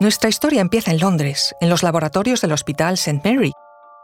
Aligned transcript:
Nuestra 0.00 0.28
historia 0.28 0.60
empieza 0.60 0.92
en 0.92 1.00
Londres, 1.00 1.56
en 1.60 1.68
los 1.68 1.82
laboratorios 1.82 2.40
del 2.40 2.52
Hospital 2.52 2.94
St. 2.94 3.20
Mary. 3.24 3.50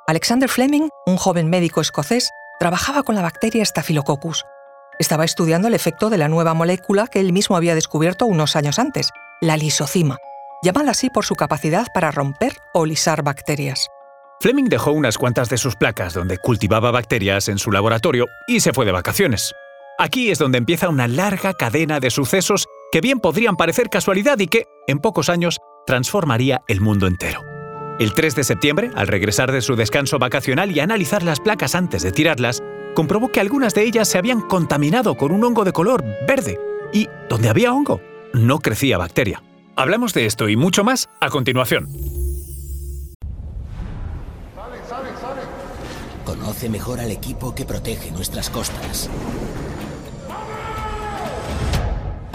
Alexander 0.09 0.49
Fleming, 0.49 0.89
un 1.07 1.17
joven 1.17 1.49
médico 1.49 1.81
escocés, 1.81 2.31
trabajaba 2.59 3.05
con 3.05 3.15
la 3.15 3.23
bacteria 3.23 3.65
Staphylococcus. 3.65 4.45
Estaba 4.99 5.25
estudiando 5.25 5.69
el 5.69 5.75
efecto 5.75 6.11
de 6.11 6.19
la 6.19 6.27
nueva 6.27 6.53
molécula 6.53 7.07
que 7.07 7.21
él 7.21 7.33
mismo 7.33 7.57
había 7.57 7.77
descubierto 7.77 8.27
unos 8.27 8.57
años 8.57 8.81
antes, 8.81 9.11
la 9.41 9.57
lisocima, 9.57 10.19
llamada 10.65 10.91
así 10.91 11.11
por 11.11 11.25
su 11.25 11.37
capacidad 11.37 11.87
para 11.95 12.11
romper 12.11 12.57
o 12.73 12.87
lisar 12.87 13.23
bacterias. 13.23 13.87
Fleming 14.41 14.65
dejó 14.65 14.91
unas 14.91 15.17
cuantas 15.17 15.49
de 15.49 15.59
sus 15.59 15.77
placas 15.77 16.13
donde 16.13 16.39
cultivaba 16.39 16.91
bacterias 16.91 17.49
en 17.49 17.59
su 17.59 17.71
laboratorio 17.71 18.27
y 18.49 18.59
se 18.59 18.73
fue 18.73 18.85
de 18.85 18.91
vacaciones. 18.91 19.55
Aquí 19.97 20.33
es 20.33 20.41
donde 20.41 20.59
empieza 20.59 20.89
una 20.89 21.07
larga 21.07 21.55
cadena 21.55 22.01
de 22.01 22.11
sucesos 22.11 22.67
que 22.91 23.01
bien 23.01 23.21
podrían 23.21 23.57
parecer 23.57 23.91
casualidad 23.91 24.41
y 24.41 24.49
que, 24.49 24.67
en 24.89 24.99
pocos 24.99 25.29
años, 25.29 25.61
transformaría 25.87 26.63
el 26.69 26.81
mundo 26.81 27.07
entero. 27.07 27.43
El 27.99 28.13
3 28.13 28.35
de 28.35 28.45
septiembre, 28.45 28.91
al 28.97 29.07
regresar 29.07 29.53
de 29.53 29.63
su 29.63 29.77
descanso 29.77 30.19
vacacional 30.19 30.73
y 30.73 30.81
analizar 30.81 31.23
las 31.23 31.39
placas 31.39 31.75
antes 31.75 32.03
de 32.03 32.11
tirarlas, 32.11 32.63
comprobó 32.95 33.31
que 33.31 33.41
algunas 33.41 33.75
de 33.75 33.85
ellas 33.85 34.09
se 34.09 34.19
habían 34.19 34.41
contaminado 34.41 35.17
con 35.17 35.31
un 35.31 35.45
hongo 35.45 35.65
de 35.65 35.73
color 35.73 36.05
verde. 36.27 36.59
Y 36.93 37.09
donde 37.29 37.49
había 37.49 37.73
hongo, 37.73 38.01
no 38.33 38.59
crecía 38.59 38.99
bacteria. 38.99 39.43
Hablamos 39.77 40.13
de 40.15 40.27
esto 40.27 40.49
y 40.49 40.57
mucho 40.57 40.83
más 40.83 41.09
a 41.21 41.29
continuación. 41.31 41.89
Conoce 46.25 46.69
mejor 46.69 47.01
al 47.01 47.11
equipo 47.11 47.55
que 47.55 47.65
protege 47.65 48.11
nuestras 48.11 48.51
costas. 48.51 49.11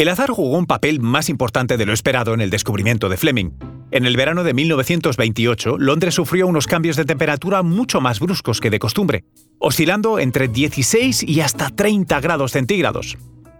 El 0.00 0.08
azar 0.08 0.30
jugó 0.30 0.56
un 0.56 0.64
papel 0.64 0.98
más 0.98 1.28
importante 1.28 1.76
de 1.76 1.84
lo 1.84 1.92
esperado 1.92 2.32
en 2.32 2.40
el 2.40 2.48
descubrimiento 2.48 3.10
de 3.10 3.18
Fleming. 3.18 3.50
En 3.90 4.06
el 4.06 4.16
verano 4.16 4.44
de 4.44 4.54
1928, 4.54 5.76
Londres 5.76 6.14
sufrió 6.14 6.46
unos 6.46 6.66
cambios 6.66 6.96
de 6.96 7.04
temperatura 7.04 7.62
mucho 7.62 8.00
más 8.00 8.18
bruscos 8.18 8.62
que 8.62 8.70
de 8.70 8.78
costumbre, 8.78 9.26
oscilando 9.58 10.18
entre 10.18 10.48
16 10.48 11.22
y 11.24 11.42
hasta 11.42 11.68
30 11.68 12.18
grados 12.22 12.52
centígrados. 12.52 13.18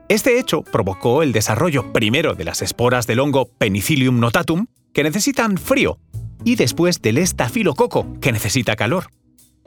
Este 0.08 0.38
hecho 0.38 0.62
provocó 0.62 1.22
el 1.22 1.32
desarrollo 1.32 1.92
primero 1.92 2.34
de 2.34 2.44
las 2.46 2.62
esporas 2.62 3.06
del 3.06 3.20
hongo 3.20 3.50
Penicillium 3.58 4.18
notatum, 4.18 4.64
que 4.94 5.02
necesitan 5.02 5.58
frío, 5.58 5.98
y 6.42 6.54
después 6.54 7.02
del 7.02 7.18
estafilococo, 7.18 8.18
que 8.18 8.32
necesita 8.32 8.76
calor. 8.76 9.08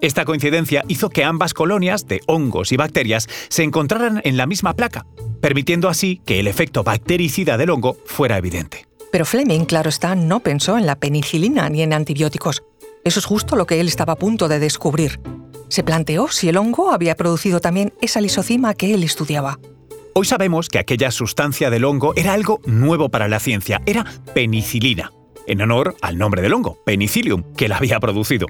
Esta 0.04 0.26
coincidencia 0.26 0.84
hizo 0.90 1.09
que 1.09 1.23
ambas 1.23 1.54
colonias 1.54 2.09
de 2.09 2.20
hongos 2.28 2.73
y 2.73 2.76
bacterias 2.76 3.30
se 3.48 3.64
encontraran 3.64 4.20
en 4.26 4.36
la 4.36 4.46
misma 4.46 4.73
placa, 4.73 5.06
permitiendo 5.40 5.88
así 5.88 6.22
que 6.26 6.42
el 6.42 6.48
efecto 6.48 6.84
bactericida 6.84 7.56
del 7.56 7.70
hongo 7.70 7.96
fuera 8.06 8.38
evidente. 8.38 8.86
Pero 9.14 9.26
Fleming, 9.26 9.64
claro 9.64 9.88
está, 9.88 10.14
no 10.14 10.42
pensó 10.42 10.78
en 10.78 10.88
la 10.88 10.98
penicilina 10.98 11.70
ni 11.70 11.84
en 11.84 11.94
antibióticos. 11.94 12.64
Eso 13.06 13.22
es 13.22 13.26
justo 13.26 13.56
lo 13.56 13.66
que 13.66 13.80
él 13.80 13.88
estaba 13.88 14.14
a 14.14 14.18
punto 14.18 14.50
de 14.50 14.59
descubrir. 14.59 15.22
Se 15.70 15.84
planteó 15.86 16.28
si 16.28 16.50
el 16.50 16.58
hongo 16.58 16.92
había 16.92 17.16
producido 17.16 17.62
también 17.62 17.94
esa 18.02 18.20
lisocima 18.20 18.74
que 18.74 18.94
él 18.94 19.06
estudiaba. 19.06 19.58
Hoy 20.16 20.25
sabemos 20.25 20.68
que 20.68 20.80
aquella 20.80 21.12
sustancia 21.12 21.70
del 21.70 21.85
hongo 21.85 22.14
era 22.18 22.34
algo 22.34 22.59
nuevo 22.66 23.08
para 23.08 23.30
la 23.30 23.40
ciencia, 23.40 23.81
era 23.85 24.03
penicilina, 24.34 25.14
en 25.47 25.62
honor 25.62 25.96
al 26.02 26.18
nombre 26.18 26.41
del 26.41 26.52
hongo, 26.52 26.78
penicillium, 26.84 27.44
que 27.56 27.70
la 27.70 27.78
había 27.78 28.02
producido. 28.02 28.47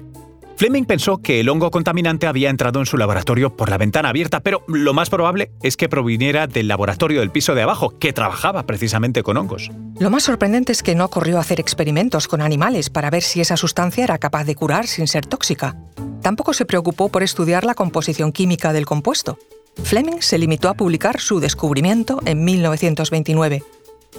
Fleming 0.56 0.84
pensó 0.84 1.18
que 1.18 1.40
el 1.40 1.48
hongo 1.48 1.72
contaminante 1.72 2.28
había 2.28 2.48
entrado 2.48 2.78
en 2.78 2.86
su 2.86 2.96
laboratorio 2.96 3.56
por 3.56 3.68
la 3.70 3.78
ventana 3.78 4.10
abierta, 4.10 4.38
pero 4.40 4.62
lo 4.68 4.94
más 4.94 5.10
probable 5.10 5.50
es 5.62 5.76
que 5.76 5.88
proviniera 5.88 6.46
del 6.46 6.68
laboratorio 6.68 7.20
del 7.20 7.32
piso 7.32 7.56
de 7.56 7.62
abajo, 7.62 7.98
que 7.98 8.12
trabajaba 8.12 8.64
precisamente 8.64 9.24
con 9.24 9.36
hongos. 9.36 9.70
Lo 9.98 10.10
más 10.10 10.22
sorprendente 10.22 10.70
es 10.70 10.84
que 10.84 10.94
no 10.94 11.08
corrió 11.08 11.38
a 11.38 11.40
hacer 11.40 11.58
experimentos 11.58 12.28
con 12.28 12.40
animales 12.40 12.88
para 12.88 13.10
ver 13.10 13.22
si 13.22 13.40
esa 13.40 13.56
sustancia 13.56 14.04
era 14.04 14.18
capaz 14.18 14.44
de 14.44 14.54
curar 14.54 14.86
sin 14.86 15.08
ser 15.08 15.26
tóxica. 15.26 15.76
Tampoco 16.22 16.52
se 16.54 16.66
preocupó 16.66 17.08
por 17.08 17.24
estudiar 17.24 17.64
la 17.64 17.74
composición 17.74 18.30
química 18.30 18.72
del 18.72 18.86
compuesto. 18.86 19.38
Fleming 19.82 20.20
se 20.20 20.38
limitó 20.38 20.68
a 20.68 20.74
publicar 20.74 21.20
su 21.20 21.40
descubrimiento 21.40 22.20
en 22.26 22.44
1929. 22.44 23.64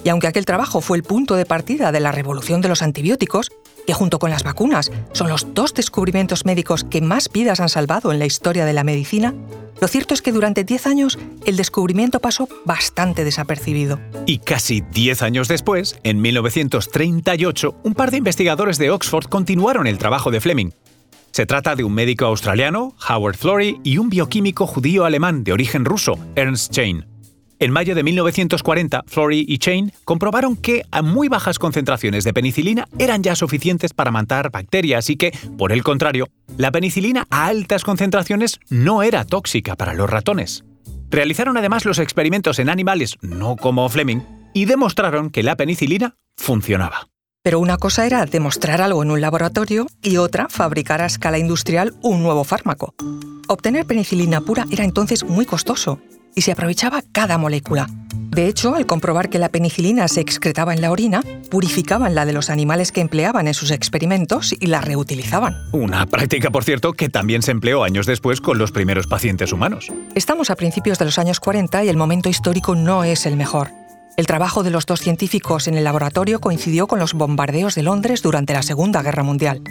Y 0.04 0.10
aunque 0.10 0.28
aquel 0.28 0.46
trabajo 0.46 0.82
fue 0.82 0.98
el 0.98 1.04
punto 1.04 1.36
de 1.36 1.46
partida 1.46 1.92
de 1.92 2.00
la 2.00 2.12
revolución 2.12 2.62
de 2.62 2.70
los 2.70 2.82
antibióticos, 2.82 3.52
que 3.86 3.94
junto 3.94 4.20
con 4.20 4.30
las 4.30 4.44
vacunas 4.44 4.92
son 5.14 5.30
los 5.30 5.54
dos 5.54 5.74
descubrimientos 5.74 6.46
médicos 6.46 6.84
que 6.84 7.02
más 7.02 7.30
vidas 7.32 7.60
han 7.60 7.70
salvado 7.70 8.12
en 8.12 8.20
la 8.20 8.26
historia 8.26 8.66
de 8.66 8.74
la 8.74 8.84
medicina, 8.84 9.34
lo 9.82 9.88
cierto 9.88 10.14
es 10.14 10.22
que 10.22 10.32
durante 10.32 10.64
10 10.64 10.88
años 10.88 11.20
el 11.46 11.58
descubrimiento 11.58 12.20
pasó 12.20 12.48
bastante 12.66 13.24
desapercibido. 13.24 14.00
Y 14.26 14.40
casi 14.40 14.82
10 14.82 15.22
años 15.22 15.48
después, 15.48 16.00
en 16.04 16.22
1938, 16.22 17.76
un 17.84 17.94
par 17.94 18.12
de 18.12 18.18
investigadores 18.18 18.78
de 18.78 18.92
Oxford 18.92 19.26
continuaron 19.26 19.88
el 19.88 19.98
trabajo 19.98 20.32
de 20.32 20.40
Fleming. 20.40 20.72
Se 21.32 21.46
trata 21.46 21.76
de 21.76 21.84
un 21.84 21.94
médico 21.94 22.26
australiano, 22.26 22.96
Howard 23.10 23.36
Florey, 23.36 23.82
y 23.84 23.98
un 23.98 24.10
bioquímico 24.10 24.66
judío-alemán 24.66 25.44
de 25.44 25.52
origen 25.52 25.84
ruso, 25.84 26.18
Ernst 26.36 26.72
Chain. 26.72 27.15
En 27.58 27.72
mayo 27.72 27.96
de 27.96 28.04
1940, 28.04 29.04
Flory 29.08 29.46
y 29.48 29.60
Chain 29.60 29.94
comprobaron 30.04 30.58
que 30.58 30.84
a 30.92 31.02
muy 31.02 31.30
bajas 31.30 31.58
concentraciones 31.58 32.26
de 32.26 32.34
penicilina 32.34 32.86
eran 33.00 33.24
ya 33.24 33.34
suficientes 33.36 33.94
para 33.94 34.12
matar 34.12 34.52
bacterias 34.52 35.10
y 35.10 35.16
que, 35.16 35.32
por 35.58 35.72
el 35.72 35.82
contrario, 35.82 36.28
la 36.58 36.72
penicilina 36.72 37.26
a 37.30 37.46
altas 37.48 37.86
concentraciones 37.86 38.60
no 38.70 39.04
era 39.04 39.24
tóxica 39.24 39.78
para 39.78 39.94
los 39.94 40.10
ratones. 40.10 40.66
Realizaron 41.10 41.56
además 41.56 41.86
los 41.86 42.00
experimentos 42.00 42.60
en 42.60 42.70
animales, 42.70 43.16
no 43.22 43.56
como 43.56 43.88
Fleming, 43.88 44.20
y 44.54 44.66
demostraron 44.66 45.30
que 45.30 45.44
la 45.44 45.56
penicilina 45.56 46.18
funcionaba. 46.36 47.08
Pero 47.42 47.60
una 47.60 47.78
cosa 47.78 48.06
era 48.06 48.26
demostrar 48.26 48.82
algo 48.82 49.02
en 49.02 49.12
un 49.12 49.22
laboratorio 49.22 49.88
y 50.02 50.18
otra 50.18 50.50
fabricar 50.50 51.02
a 51.02 51.06
escala 51.06 51.38
industrial 51.38 51.94
un 52.02 52.22
nuevo 52.22 52.44
fármaco. 52.44 52.96
Obtener 53.48 53.86
penicilina 53.86 54.42
pura 54.42 54.66
era 54.72 54.84
entonces 54.84 55.24
muy 55.24 55.46
costoso 55.46 56.02
y 56.36 56.42
se 56.42 56.52
aprovechaba 56.52 57.02
cada 57.12 57.38
molécula. 57.38 57.88
De 58.36 58.48
hecho, 58.48 58.76
al 58.76 58.86
comprobar 58.86 59.30
que 59.30 59.40
la 59.40 59.48
penicilina 59.48 60.10
se 60.10 60.20
excretaba 60.20 60.74
en 60.74 60.82
la 60.82 60.92
orina, 60.92 61.22
purificaban 61.50 62.16
la 62.16 62.26
de 62.26 62.34
los 62.34 62.50
animales 62.50 62.92
que 62.92 63.00
empleaban 63.00 63.48
en 63.48 63.54
sus 63.54 63.72
experimentos 63.72 64.54
y 64.60 64.68
la 64.68 64.82
reutilizaban. 64.82 65.56
Una 65.72 66.06
práctica, 66.06 66.52
por 66.52 66.66
cierto, 66.66 66.92
que 66.92 67.08
también 67.08 67.42
se 67.42 67.52
empleó 67.52 67.86
años 67.86 68.06
después 68.06 68.42
con 68.42 68.58
los 68.58 68.74
primeros 68.74 69.08
pacientes 69.08 69.54
humanos. 69.54 69.90
Estamos 70.16 70.50
a 70.50 70.58
principios 70.58 71.00
de 71.00 71.06
los 71.06 71.18
años 71.18 71.40
40 71.40 71.86
y 71.86 71.88
el 71.90 71.96
momento 71.96 72.28
histórico 72.28 72.76
no 72.76 73.06
es 73.06 73.26
el 73.26 73.38
mejor. 73.38 73.70
El 74.18 74.28
trabajo 74.28 74.64
de 74.64 74.70
los 74.70 74.86
dos 74.86 75.00
científicos 75.00 75.70
en 75.70 75.76
el 75.76 75.86
laboratorio 75.86 76.42
coincidió 76.42 76.88
con 76.88 77.00
los 77.00 77.14
bombardeos 77.14 77.76
de 77.76 77.84
Londres 77.84 78.22
durante 78.22 78.52
la 78.52 78.64
Segunda 78.64 79.02
Guerra 79.02 79.24
Mundial. 79.24 79.62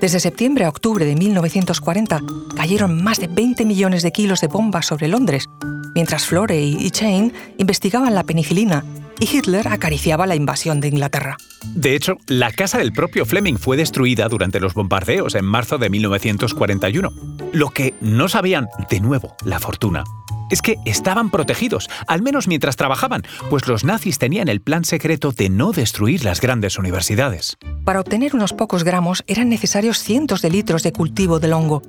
Desde 0.00 0.20
septiembre 0.20 0.64
a 0.64 0.68
octubre 0.68 1.04
de 1.04 1.14
1940 1.14 2.20
cayeron 2.54 3.02
más 3.02 3.18
de 3.18 3.28
20 3.28 3.64
millones 3.64 4.02
de 4.02 4.12
kilos 4.12 4.40
de 4.40 4.48
bombas 4.48 4.86
sobre 4.86 5.08
Londres, 5.08 5.48
mientras 5.96 6.26
Florey 6.26 6.76
y 6.78 6.90
Chain 6.90 7.32
investigaban 7.56 8.14
la 8.14 8.22
penicilina 8.22 8.84
y 9.18 9.24
Hitler 9.24 9.66
acariciaba 9.68 10.26
la 10.26 10.36
invasión 10.36 10.78
de 10.78 10.88
Inglaterra. 10.88 11.38
De 11.74 11.96
hecho, 11.96 12.18
la 12.26 12.52
casa 12.52 12.76
del 12.76 12.92
propio 12.92 13.24
Fleming 13.24 13.56
fue 13.56 13.78
destruida 13.78 14.28
durante 14.28 14.60
los 14.60 14.74
bombardeos 14.74 15.34
en 15.34 15.46
marzo 15.46 15.78
de 15.78 15.88
1941. 15.88 17.10
Lo 17.54 17.70
que 17.70 17.94
no 18.02 18.28
sabían, 18.28 18.68
de 18.90 19.00
nuevo, 19.00 19.36
la 19.42 19.58
fortuna, 19.58 20.04
es 20.50 20.60
que 20.60 20.76
estaban 20.84 21.30
protegidos, 21.30 21.88
al 22.06 22.20
menos 22.20 22.46
mientras 22.46 22.76
trabajaban, 22.76 23.22
pues 23.48 23.66
los 23.66 23.82
nazis 23.82 24.18
tenían 24.18 24.48
el 24.48 24.60
plan 24.60 24.84
secreto 24.84 25.32
de 25.32 25.48
no 25.48 25.72
destruir 25.72 26.26
las 26.26 26.42
grandes 26.42 26.78
universidades. 26.78 27.56
Para 27.86 28.00
obtener 28.00 28.34
unos 28.34 28.52
pocos 28.52 28.84
gramos 28.84 29.24
eran 29.26 29.48
necesarios 29.48 29.98
cientos 29.98 30.42
de 30.42 30.50
litros 30.50 30.82
de 30.82 30.92
cultivo 30.92 31.40
del 31.40 31.54
hongo, 31.54 31.82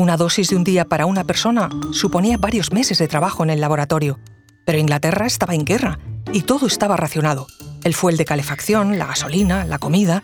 una 0.00 0.16
dosis 0.16 0.48
de 0.48 0.56
un 0.56 0.64
día 0.64 0.86
para 0.86 1.04
una 1.04 1.24
persona 1.24 1.68
suponía 1.92 2.38
varios 2.38 2.72
meses 2.72 2.96
de 2.96 3.06
trabajo 3.06 3.42
en 3.42 3.50
el 3.50 3.60
laboratorio. 3.60 4.18
Pero 4.64 4.78
Inglaterra 4.78 5.26
estaba 5.26 5.54
en 5.54 5.66
guerra 5.66 5.98
y 6.32 6.40
todo 6.40 6.66
estaba 6.66 6.96
racionado. 6.96 7.46
El 7.84 7.94
fuel 7.94 8.16
de 8.16 8.24
calefacción, 8.24 8.98
la 8.98 9.06
gasolina, 9.06 9.66
la 9.66 9.78
comida. 9.78 10.22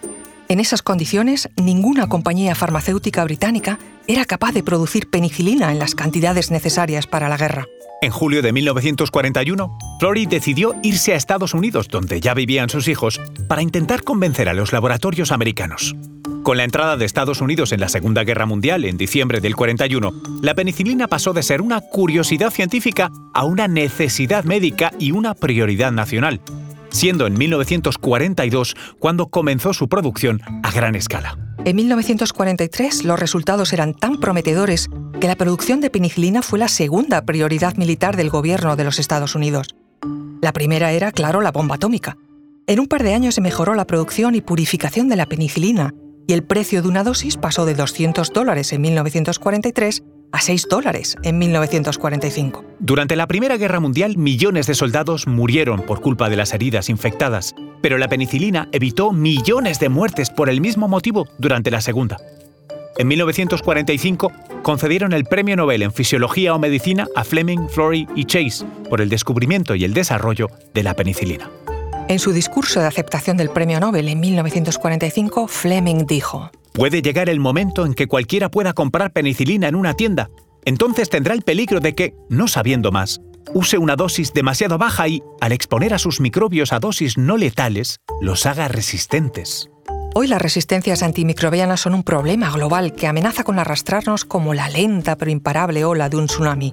En 0.49 0.61
esas 0.61 0.81
condiciones, 0.81 1.51
ninguna 1.57 2.09
compañía 2.09 2.55
farmacéutica 2.55 3.23
británica 3.25 3.79
era 4.07 4.25
capaz 4.25 4.53
de 4.53 4.63
producir 4.63 5.11
penicilina 5.11 5.71
en 5.71 5.79
las 5.79 5.95
cantidades 5.95 6.51
necesarias 6.51 7.07
para 7.07 7.29
la 7.29 7.37
guerra. 7.37 7.67
En 8.01 8.13
julio 8.13 8.41
de 8.41 8.53
1941, 8.55 9.79
Flory 10.01 10.25
decidió 10.25 10.75
irse 10.83 11.13
a 11.13 11.17
Estados 11.17 11.53
Unidos, 11.53 11.89
donde 11.89 12.21
ya 12.21 12.33
vivían 12.33 12.71
sus 12.71 12.89
hijos, 12.89 13.21
para 13.47 13.61
intentar 13.61 14.05
convencer 14.05 14.49
a 14.49 14.55
los 14.55 14.73
laboratorios 14.73 15.33
americanos. 15.33 15.95
Con 16.47 16.59
la 16.59 16.63
entrada 16.63 16.97
de 16.97 17.05
Estados 17.05 17.41
Unidos 17.41 17.73
en 17.73 17.81
la 17.81 17.89
Segunda 17.89 18.23
Guerra 18.23 18.47
Mundial 18.47 18.85
en 18.85 18.97
diciembre 18.97 19.41
del 19.41 19.57
41, 19.57 20.13
la 20.43 20.55
penicilina 20.55 21.09
pasó 21.09 21.33
de 21.33 21.43
ser 21.43 21.61
una 21.61 21.81
curiosidad 21.81 22.51
científica 22.51 23.11
a 23.35 23.45
una 23.45 23.67
necesidad 23.67 24.45
médica 24.45 24.93
y 25.01 25.11
una 25.11 25.35
prioridad 25.35 25.91
nacional, 25.91 26.41
siendo 26.91 27.27
en 27.27 27.37
1942 27.37 28.77
cuando 29.01 29.27
comenzó 29.27 29.75
su 29.75 29.89
producción 29.89 30.41
a 30.63 30.71
gran 30.71 30.95
escala. 30.95 31.37
En 31.65 31.75
1943 31.75 33.03
los 33.03 33.19
resultados 33.19 33.73
eran 33.73 33.93
tan 33.93 34.21
prometedores 34.21 34.89
que 35.21 35.27
la 35.27 35.35
producción 35.35 35.81
de 35.81 35.91
penicilina 35.91 36.43
fue 36.43 36.61
la 36.61 36.69
segunda 36.69 37.23
prioridad 37.23 37.75
militar 37.75 38.17
del 38.17 38.31
gobierno 38.31 38.77
de 38.77 38.85
los 38.85 39.01
Estados 39.01 39.35
Unidos. 39.35 39.75
La 40.41 40.53
primera 40.53 40.93
era, 40.93 41.11
claro, 41.11 41.41
la 41.41 41.51
bomba 41.51 41.75
atómica. 41.75 42.17
En 42.69 42.79
un 42.79 42.87
par 42.87 43.03
de 43.03 43.15
años 43.15 43.35
se 43.35 43.41
mejoró 43.41 43.75
la 43.75 43.89
producción 43.89 44.37
y 44.37 44.43
purificación 44.43 45.09
de 45.09 45.17
la 45.17 45.27
penicilina 45.27 45.93
y 46.27 46.33
el 46.33 46.43
precio 46.43 46.83
de 46.83 46.89
una 46.89 47.05
dosis 47.05 47.37
pasó 47.37 47.65
de 47.65 47.75
200 47.75 48.33
dólares 48.33 48.73
en 48.73 48.81
1943 48.83 50.03
a 50.33 50.41
6 50.41 50.67
dólares 50.69 51.17
en 51.23 51.39
1945. 51.39 52.65
Durante 52.81 53.17
la 53.17 53.27
Primera 53.27 53.57
Guerra 53.57 53.81
Mundial, 53.81 54.17
millones 54.17 54.67
de 54.67 54.75
soldados 54.75 55.27
murieron 55.27 55.83
por 55.83 56.01
culpa 56.01 56.29
de 56.29 56.37
las 56.37 56.53
heridas 56.53 56.91
infectadas, 56.91 57.55
pero 57.81 57.99
la 57.99 58.09
penicilina 58.09 58.69
evitó 58.73 59.13
millones 59.13 59.79
de 59.79 59.89
muertes 59.89 60.31
por 60.31 60.51
el 60.51 60.61
mismo 60.61 60.89
motivo 60.89 61.27
durante 61.39 61.71
la 61.71 61.81
Segunda. 61.81 62.19
En 62.99 63.09
1945 63.09 64.33
concedieron 64.63 65.13
el 65.13 65.25
Premio 65.25 65.55
Nobel 65.55 65.83
en 65.83 65.93
Fisiología 65.93 66.55
o 66.55 66.59
Medicina 66.59 67.07
a 67.15 67.25
Fleming, 67.25 67.69
Florey 67.69 68.07
y 68.17 68.25
Chase 68.25 68.65
por 68.89 69.01
el 69.01 69.11
descubrimiento 69.11 69.75
y 69.75 69.85
el 69.85 69.93
desarrollo 69.93 70.49
de 70.73 70.83
la 70.83 70.95
penicilina. 70.95 71.51
En 72.09 72.21
su 72.21 72.33
discurso 72.33 72.79
de 72.79 72.87
aceptación 72.87 73.37
del 73.37 73.51
Premio 73.51 73.81
Nobel 73.81 74.09
en 74.09 74.21
1945, 74.21 75.49
Fleming 75.49 76.07
dijo, 76.07 76.53
Puede 76.73 77.03
llegar 77.03 77.29
el 77.29 77.41
momento 77.41 77.85
en 77.85 77.95
que 77.95 78.07
cualquiera 78.07 78.49
pueda 78.49 78.75
comprar 78.75 79.13
penicilina 79.13 79.67
en 79.67 79.75
una 79.75 79.95
tienda. 79.95 80.31
Entonces 80.65 81.11
tendrá 81.11 81.35
el 81.35 81.43
peligro 81.43 81.81
de 81.81 81.97
que, 81.97 82.15
no 82.29 82.47
sabiendo 82.47 82.93
más, 82.93 83.21
use 83.55 83.79
una 83.79 83.97
dosis 83.97 84.33
demasiado 84.33 84.79
baja 84.79 85.09
y, 85.09 85.21
al 85.41 85.51
exponer 85.51 85.95
a 85.95 85.99
sus 85.99 86.21
microbios 86.21 86.73
a 86.73 86.79
dosis 86.79 87.19
no 87.19 87.37
letales, 87.37 87.99
los 88.21 88.47
haga 88.47 88.69
resistentes. 88.69 89.69
Hoy 90.15 90.29
las 90.29 90.41
resistencias 90.41 91.03
antimicrobianas 91.03 91.81
son 91.81 91.95
un 91.95 92.05
problema 92.05 92.51
global 92.51 92.93
que 92.93 93.09
amenaza 93.09 93.43
con 93.43 93.59
arrastrarnos 93.59 94.25
como 94.25 94.55
la 94.55 94.69
lenta 94.69 95.17
pero 95.17 95.33
imparable 95.33 95.85
ola 95.85 96.09
de 96.09 96.17
un 96.19 96.27
tsunami. 96.27 96.73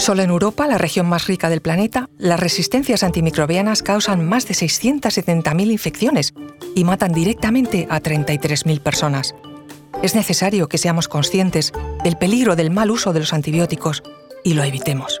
Solo 0.00 0.22
en 0.22 0.30
Europa, 0.30 0.66
la 0.66 0.78
región 0.78 1.06
más 1.06 1.26
rica 1.26 1.50
del 1.50 1.60
planeta, 1.60 2.08
las 2.16 2.40
resistencias 2.40 3.02
antimicrobianas 3.02 3.82
causan 3.82 4.26
más 4.26 4.48
de 4.48 4.54
670.000 4.54 5.70
infecciones 5.70 6.32
y 6.74 6.84
matan 6.84 7.12
directamente 7.12 7.86
a 7.90 8.00
33.000 8.00 8.80
personas. 8.80 9.34
Es 10.02 10.14
necesario 10.14 10.70
que 10.70 10.78
seamos 10.78 11.06
conscientes 11.06 11.74
del 12.02 12.16
peligro 12.16 12.56
del 12.56 12.70
mal 12.70 12.90
uso 12.90 13.12
de 13.12 13.20
los 13.20 13.34
antibióticos 13.34 14.02
y 14.42 14.54
lo 14.54 14.64
evitemos. 14.64 15.20